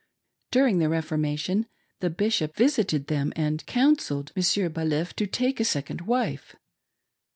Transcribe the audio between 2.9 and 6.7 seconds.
them and "counselled" Monsieur Baliff to take a second wife.